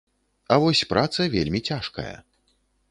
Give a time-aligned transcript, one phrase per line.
[0.55, 2.13] А вось праца вельмі цяжкая.